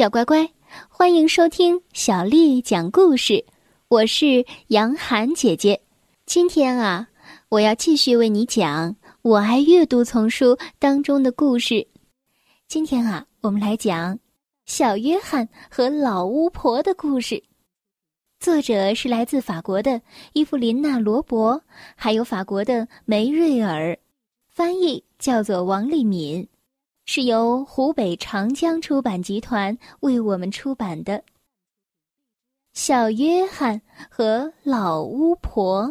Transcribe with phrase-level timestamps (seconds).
[0.00, 0.50] 小乖乖，
[0.88, 3.44] 欢迎收听小丽讲故事。
[3.88, 5.78] 我是杨涵姐姐。
[6.24, 7.06] 今天啊，
[7.50, 11.86] 我要继续为你讲《我爱阅读》丛书当中的故事。
[12.66, 14.18] 今天啊，我们来讲
[14.64, 17.44] 小约翰和老巫婆的故事。
[18.38, 20.00] 作者是来自法国的
[20.32, 21.62] 伊芙琳娜·罗伯，
[21.94, 23.98] 还有法国的梅瑞尔，
[24.48, 26.48] 翻译叫做王丽敏。
[27.12, 31.18] 是由湖北长江出版集团为我们出版的
[32.72, 35.88] 《小约翰和老巫婆》。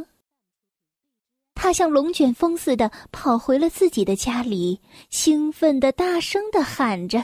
[1.55, 4.79] 他像龙卷风似的跑回了自己的家里，
[5.09, 7.19] 兴奋的大声的喊着：“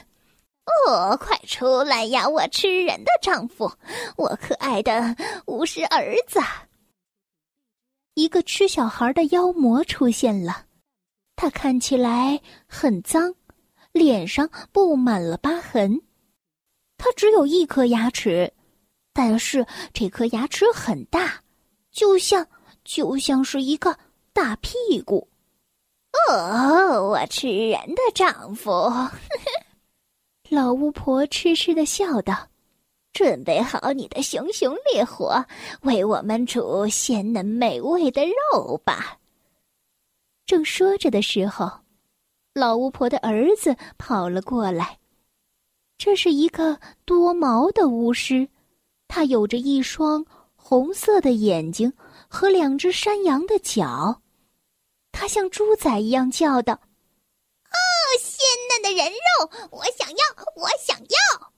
[0.89, 3.72] 哦，快出来呀，我吃人的丈夫，
[4.17, 6.41] 我可爱的巫师儿子！”
[8.16, 10.66] 一个吃小孩的妖魔出现了，
[11.38, 13.34] 他看起来很脏。
[13.95, 16.02] 脸上布满了疤痕，
[16.98, 18.52] 他只有一颗牙齿，
[19.13, 21.42] 但是这颗牙齿很大，
[21.94, 22.45] 就像
[22.84, 23.97] 就像是一个
[24.34, 25.30] 大屁股。
[26.28, 28.69] 哦，我吃人的丈夫！
[30.52, 32.50] 老巫婆痴痴的笑道
[33.14, 35.41] ：“准备好你的熊熊烈火，
[35.84, 39.17] 为我们煮鲜嫩美味的肉吧。”
[40.45, 41.84] 正说着的时候。
[42.56, 44.98] 老巫婆的儿子跑了过来。
[45.98, 48.47] 这是一个多毛的巫师，
[49.09, 50.25] 他有着一双
[50.56, 51.92] 红色的眼睛
[52.30, 54.22] 和两只山羊的脚。
[55.12, 56.73] 他像猪仔一样叫道
[57.67, 57.75] ：“哦，
[58.22, 60.16] 鲜嫩的人肉，我想要，
[60.56, 61.52] 我想要！”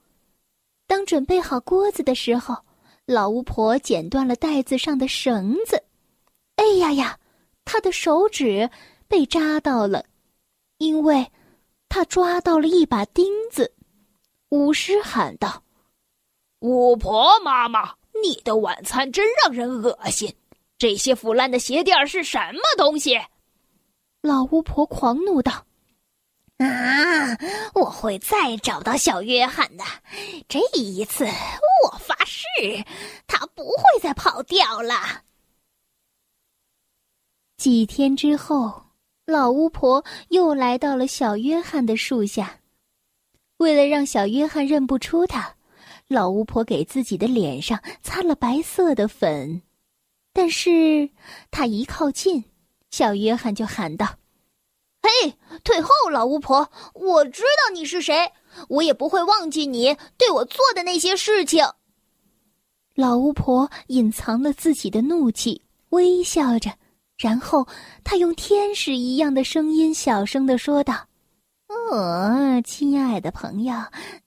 [0.87, 2.57] 当准备好锅子的时候，
[3.05, 5.83] 老巫婆剪断了袋子上的绳子。
[6.55, 7.19] 哎呀呀，
[7.65, 8.67] 她的手指
[9.07, 10.03] 被扎到了。
[10.77, 11.31] 因为，
[11.89, 13.73] 他抓到了一把钉子，
[14.49, 15.63] 巫师喊道
[16.61, 20.33] ：“巫婆妈妈，你的晚餐真让人恶心！
[20.77, 23.19] 这些腐烂的鞋垫是什么东西？”
[24.21, 25.65] 老巫婆狂怒道
[26.57, 27.37] ：“啊，
[27.73, 29.83] 我会再找到小约翰的！
[30.47, 32.45] 这一次，我发誓，
[33.25, 35.23] 他不会再跑掉了。”
[37.57, 38.86] 几天之后。
[39.29, 42.61] 老巫婆又来到了小约翰的树下，
[43.57, 45.53] 为了让小约翰认不出她，
[46.07, 49.61] 老巫婆给自己的脸上擦了白色的粉。
[50.31, 51.09] 但是
[51.51, 52.41] 她一靠近，
[52.89, 54.15] 小约翰就喊道
[55.03, 56.71] ：“嘿，退后，老巫婆！
[56.93, 58.31] 我知道你是谁，
[58.69, 61.65] 我也不会忘记你对我做的那些事情。”
[62.95, 66.71] 老巫婆隐藏了自己的怒气，微笑着。
[67.17, 67.67] 然后，
[68.03, 71.07] 他用天使一样的声音小声的说道
[71.67, 73.73] ：“哦，亲爱的朋友，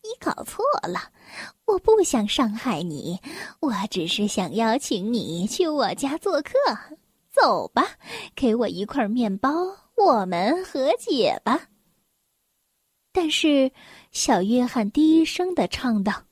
[0.03, 0.99] 你搞错了，
[1.67, 3.17] 我不想伤害你，
[3.61, 6.53] 我只是想邀请你去我家做客。
[7.31, 7.87] 走吧，
[8.35, 9.53] 给我一块面包，
[9.97, 11.69] 我们和解吧。”
[13.13, 13.71] 但是，
[14.11, 16.25] 小约翰低声的唱道：“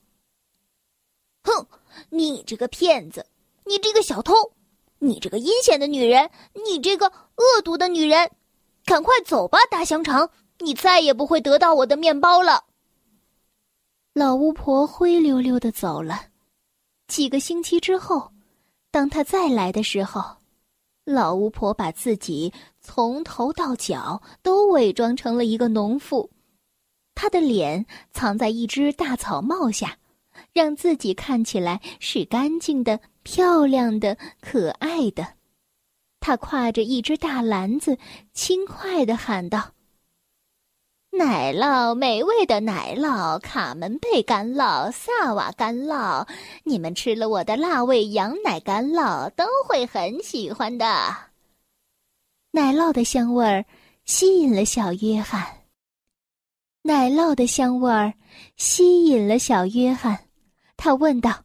[1.44, 1.64] 哼，
[2.10, 3.24] 你这个骗子，
[3.64, 4.34] 你这个小偷！”
[5.00, 6.30] 你这个阴险的女人，
[6.66, 8.30] 你这个恶毒的女人，
[8.84, 10.30] 赶快走吧，大香肠！
[10.60, 12.64] 你再也不会得到我的面包了。
[14.12, 16.26] 老巫婆灰溜溜的走了。
[17.06, 18.32] 几个星期之后，
[18.90, 20.38] 当她再来的时候，
[21.04, 26.28] 老巫婆把自己从头到脚都伪装成了一个农妇，
[27.14, 29.96] 她的脸藏在一只大草帽下，
[30.52, 32.98] 让自己看起来是干净的。
[33.30, 35.34] 漂亮的、可爱的，
[36.18, 37.98] 他挎着一只大篮子，
[38.32, 39.72] 轻快的喊道
[41.12, 46.26] ：“奶酪，美味的奶酪，卡门贝干酪，萨瓦干酪，
[46.64, 51.14] 你们吃了我的辣味羊奶干酪，都会很喜欢的。”
[52.52, 53.62] 奶酪的香味儿
[54.06, 55.44] 吸引了小约翰。
[56.80, 58.14] 奶酪的香味儿
[58.56, 60.18] 吸引了小约翰，
[60.78, 61.44] 他问道。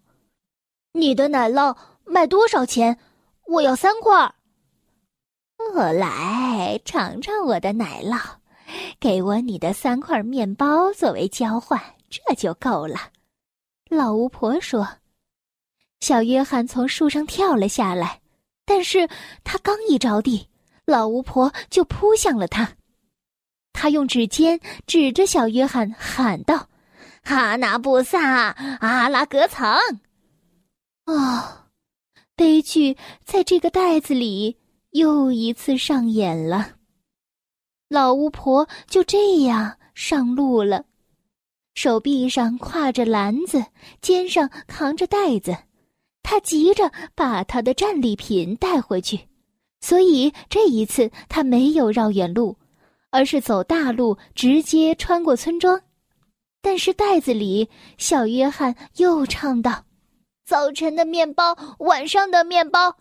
[0.95, 1.75] 你的奶酪
[2.06, 3.00] 卖多少钱？
[3.48, 4.34] 我要三块。
[5.74, 8.19] 我来尝尝我的奶酪，
[9.00, 13.10] 给我你的三块面包作为交换，这就够了。
[13.90, 14.88] 老巫婆说
[16.00, 18.22] ：“小约翰从树上跳了下来，
[18.63, 19.10] 但是
[19.44, 20.48] 他刚一着地，
[20.86, 22.69] 老巫婆就扑向了他。
[23.72, 26.68] 他用指尖指着小约翰喊道
[27.25, 29.75] ：‘哈纳布萨，阿拉格藏。’”
[31.06, 31.68] 哦，
[32.36, 34.58] 悲剧在这个袋子里
[34.92, 36.76] 又一次上演了。
[37.90, 40.86] 老巫婆就这样上路了。
[41.76, 43.66] 手臂上挎着篮子，
[44.02, 45.58] 肩上扛着袋子。
[46.22, 49.28] 他急着把他的战利品带回去，
[49.82, 52.58] 所以这一次他没有绕远路，
[53.10, 55.82] 而是走大路，直接穿过村庄。
[56.62, 59.84] 但是袋子里，小约翰又唱道
[60.45, 62.95] ：“早晨的面包，晚上的面包。”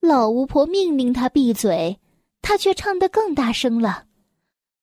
[0.00, 1.98] 老巫婆命令他闭嘴，
[2.40, 4.04] 他却唱得更大声了。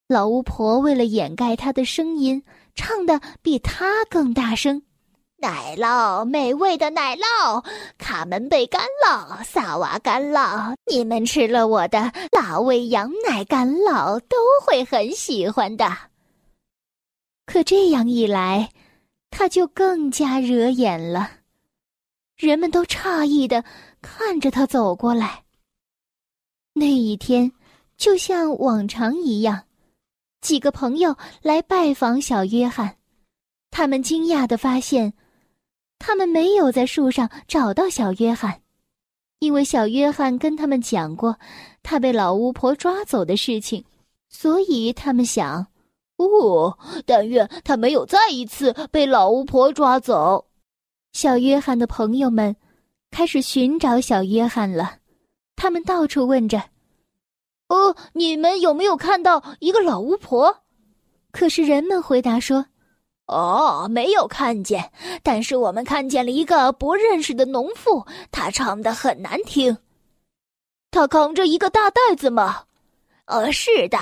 [0.08, 2.42] 老巫婆为了掩盖他的声音，
[2.74, 4.82] 唱的比他更大声。
[5.42, 7.64] 奶酪，美味的奶酪，
[7.98, 14.36] 卡门贝干酪，萨瓦干酪，你们吃了我的辣味羊奶干酪，都
[14.66, 15.90] 会很喜欢的。
[17.46, 18.70] 可这样一来，
[19.30, 21.39] 他就更加惹眼了。
[22.40, 23.66] 人们都诧异的
[24.02, 25.44] 看着他走过来。
[26.72, 27.52] 那一天，
[27.98, 29.66] 就像往常一样，
[30.40, 32.96] 几个朋友来拜访小约翰，
[33.70, 35.14] 他们惊讶的发现。
[36.02, 38.62] 他们没有在树上找到小约翰，
[39.40, 41.38] 因为小约翰跟他们讲过
[41.84, 43.84] 他被老巫婆抓走的事情，
[44.30, 45.68] 所以他们想：
[46.16, 50.49] 哦，但愿他没有再一次被老巫婆抓走。
[51.12, 52.56] 小约翰的朋友们
[53.12, 54.98] 开始寻找小约翰了，
[55.56, 56.62] 他们到处问着
[57.70, 60.64] ：“哦，你们有没有看到一个老巫婆？”
[61.32, 62.66] 可是人们回答说。
[63.32, 64.92] 哦，没有看见，
[65.22, 69.78] 但是我们看见了一个不认识的农妇，她唱的很难听。
[70.90, 72.64] 她扛着一个大袋子吗？
[73.26, 74.00] 呃，是的，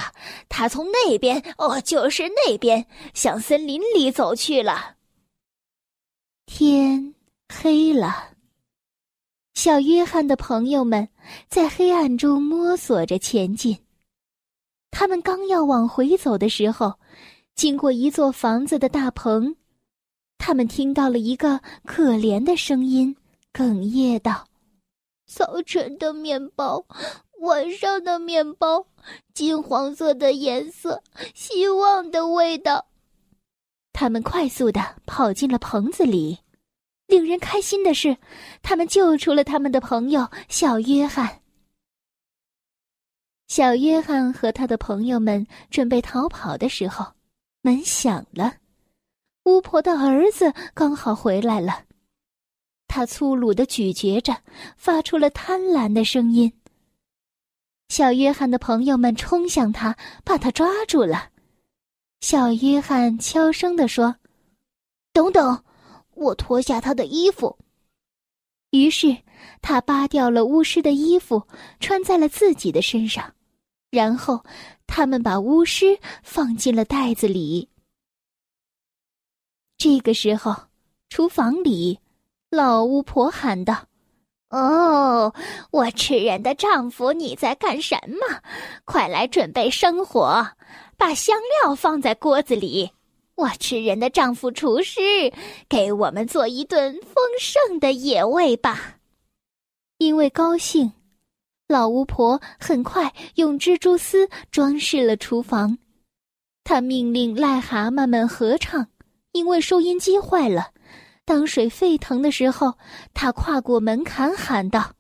[0.48, 4.96] 她从那边，哦，就是那边，向森林里走去了。
[6.48, 7.14] 天
[7.54, 8.30] 黑了，
[9.54, 11.08] 小约翰的朋友们
[11.50, 13.78] 在黑暗中摸索着前进。
[14.90, 16.96] 他们刚要往回走的时候。
[17.54, 19.56] 经过一座房子的大棚，
[20.38, 23.16] 他们听到了一个可怜的声音，
[23.52, 24.48] 哽咽道
[25.26, 26.86] ：“早晨的面包，
[27.40, 28.86] 晚上的面包，
[29.34, 31.02] 金黄色的颜色，
[31.34, 32.86] 希望的味道。”
[34.00, 36.38] 他们快速的跑进了棚子里。
[37.08, 38.16] 令人开心的是，
[38.62, 41.42] 他们救出了他们的朋友小约翰。
[43.48, 47.08] 小约翰和他的朋友们准备逃跑的时候。
[47.64, 48.58] 门响了，
[49.46, 51.84] 巫婆的儿子刚好回来了。
[52.88, 54.38] 他粗鲁的咀嚼着，
[54.78, 56.54] 发出了贪婪的声音。
[57.90, 61.32] 小约翰的朋友们冲向他，把他抓住了。
[62.22, 64.16] 小约翰悄声地说
[65.14, 65.64] ：“等等，
[66.16, 67.58] 我脱下他的衣服。”
[68.72, 69.18] 于是
[69.62, 71.48] 他扒掉了巫师的衣服，
[71.80, 73.34] 穿在了自己的身上，
[73.90, 74.44] 然后。
[74.90, 77.70] 他们把巫师放进了袋子里。
[79.78, 80.56] 这个时候，
[81.10, 82.00] 厨房里，
[82.50, 83.87] 老巫婆喊道
[84.50, 85.34] ：“哦，
[85.72, 88.42] 我吃人的丈夫，你在干什么？
[88.86, 90.48] 快来准备生火，
[90.98, 92.92] 把香料放在锅子里。
[93.36, 95.02] 我吃人的丈夫厨师，
[95.68, 98.96] 给我们做一顿丰盛的野味吧。”
[100.00, 100.94] 因为高兴。
[101.68, 105.78] 老巫婆很快用蜘蛛丝装饰了厨房，
[106.64, 108.88] 她命令癞蛤蟆们合唱，
[109.34, 110.72] 因为收音机坏了。
[111.28, 112.78] 当水沸腾的时候，
[113.14, 114.94] 她跨过门槛喊道：“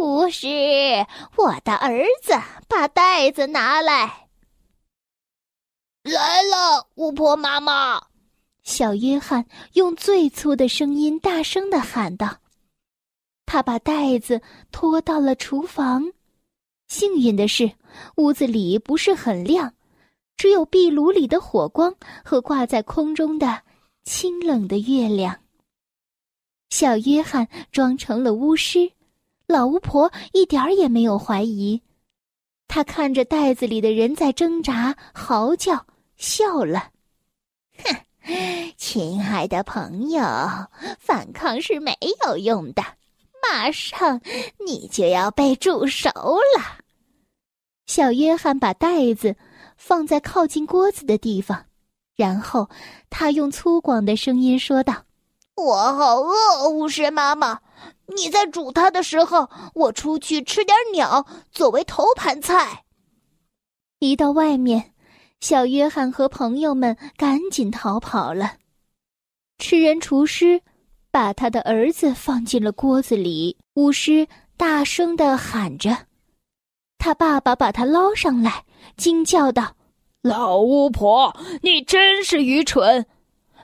[0.00, 0.48] 巫师，
[1.36, 2.32] 我的儿子，
[2.66, 4.28] 把袋子拿来。”
[6.02, 8.00] 来了，巫婆妈妈。
[8.62, 9.44] 小约翰
[9.74, 12.38] 用最粗的声音大声的喊道。
[13.44, 14.40] 他把袋子
[14.72, 16.02] 拖到了厨房。
[16.88, 17.70] 幸运的是，
[18.16, 19.74] 屋子里不是很亮，
[20.38, 21.94] 只有壁炉里的火光
[22.24, 23.60] 和挂在空中的
[24.04, 25.40] 清冷的月亮。
[26.70, 28.92] 小约翰装成了巫师，
[29.46, 31.82] 老巫婆一点儿也没有怀疑。
[32.66, 36.90] 他看着袋子里的人在挣扎、嚎叫，笑了
[37.78, 40.22] ：“哼，亲爱的朋友，
[40.98, 41.96] 反抗是没
[42.26, 42.82] 有用的。”
[43.46, 44.20] 马上，
[44.66, 46.80] 你就要被煮熟了。
[47.86, 49.36] 小约翰把袋子
[49.76, 51.66] 放在靠近锅子的地方，
[52.16, 52.68] 然后
[53.10, 55.04] 他用粗犷的声音说道
[55.56, 57.60] ：“我好饿，巫师妈妈，
[58.16, 62.84] 你在煮它的时候，我出去吃点鸟作为头盘菜。”
[64.00, 64.92] 一到外面，
[65.40, 68.54] 小约翰和朋友们赶紧逃跑了。
[69.58, 70.62] 吃人厨师。
[71.14, 75.96] 把他的儿子放进了锅子里，巫师大声的喊着。
[76.98, 78.64] 他爸爸把他捞上来，
[78.96, 79.76] 惊叫道
[80.24, 83.04] ：“老巫婆，你真是愚蠢！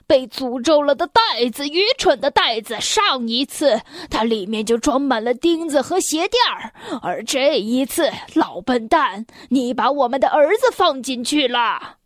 [0.05, 2.79] 被诅咒了的袋子，愚蠢的袋子。
[2.79, 11.97] 上一次它里面就装满了钉子和鞋垫儿，而这一次，老笨蛋，你把我们的儿子放进去了。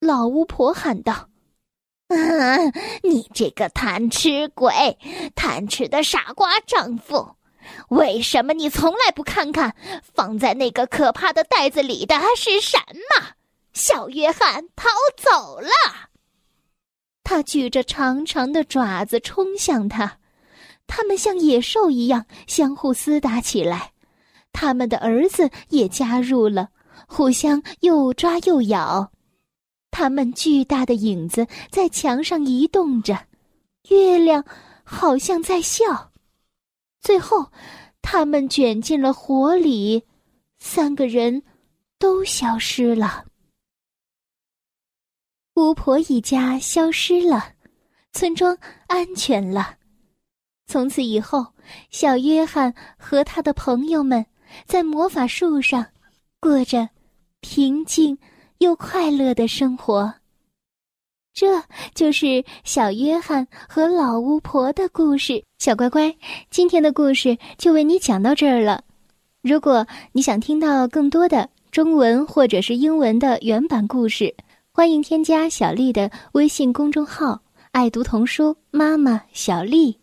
[0.00, 1.28] 老巫婆喊道
[2.08, 2.72] ：“嗯，
[3.02, 4.96] 你这个贪吃鬼，
[5.34, 7.36] 贪吃的傻瓜丈夫，
[7.90, 9.76] 为什么你从来不看看
[10.14, 13.26] 放在那个可怕的袋子里的是什么？”
[13.74, 15.68] 小约翰逃走了。
[17.22, 20.18] 他举着长长的爪子冲向他，
[20.86, 23.92] 他们像野兽一样相互厮打起来，
[24.52, 26.68] 他们的儿子也加入了，
[27.08, 29.10] 互相又抓又咬。
[29.90, 33.26] 他们巨大的影子在墙上移动着，
[33.88, 34.44] 月亮
[34.82, 36.10] 好像在笑。
[37.00, 37.50] 最后，
[38.02, 40.04] 他们卷进了火里，
[40.58, 41.42] 三个人
[41.98, 43.24] 都消失了。
[45.54, 47.52] 巫婆一家消失了，
[48.12, 48.58] 村庄
[48.88, 49.76] 安全了。
[50.66, 51.46] 从此以后，
[51.90, 54.24] 小约翰和他的朋友们
[54.66, 55.86] 在魔法树上
[56.40, 56.88] 过着
[57.40, 58.18] 平静
[58.58, 60.12] 又快乐的生活。
[61.32, 61.62] 这
[61.94, 65.44] 就是小约翰和老巫婆的故事。
[65.58, 66.12] 小乖乖，
[66.50, 68.82] 今天的故事就为你讲到这儿了。
[69.40, 74.34] 如果你想听到更多的中文或者是英文的原版故事，
[74.76, 80.00] 欢迎添加小丽的微信公众号“爱读童书妈妈小丽”。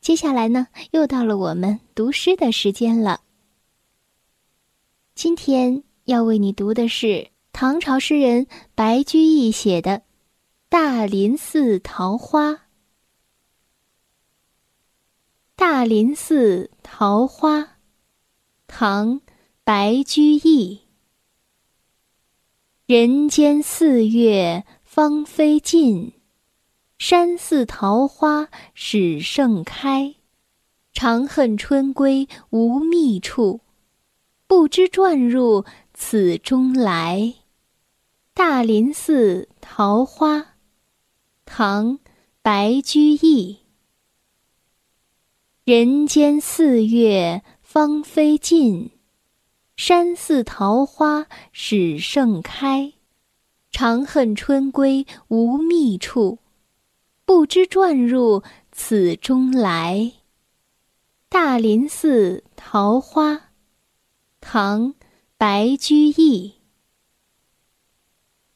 [0.00, 3.22] 接下来呢，又到了我们读诗的时间了。
[5.16, 9.90] 今天要为你读的是唐朝诗人白居易写的
[10.68, 12.50] 《大林寺桃花》。
[15.56, 17.58] 《大林寺桃花》，
[18.68, 19.20] 唐·
[19.64, 20.83] 白居易。
[22.86, 26.12] 人间四月芳菲尽，
[26.98, 30.16] 山寺桃花始盛开。
[30.92, 33.62] 长恨春归无觅处，
[34.46, 35.64] 不知转入
[35.94, 37.36] 此中来。
[38.34, 40.56] 大林寺桃花，
[41.46, 41.92] 唐·
[42.42, 43.60] 白居易。
[45.64, 48.90] 人间四月芳菲尽。
[49.76, 52.92] 山寺桃花始盛开，
[53.72, 56.38] 长恨春归无觅处，
[57.24, 60.12] 不知转入此中来。
[61.28, 63.50] 大林寺桃花，
[64.40, 64.92] 唐·
[65.36, 66.54] 白居易。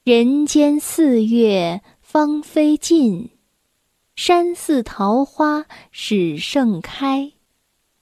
[0.05, 3.31] 人间四月芳菲尽，
[4.15, 7.33] 山寺桃花始盛开，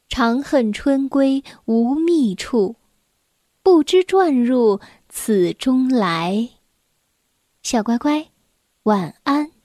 [0.06, 2.76] 长恨春归无觅处。
[3.66, 6.50] 不知转入此中来。
[7.64, 8.28] 小乖乖，
[8.84, 9.55] 晚安。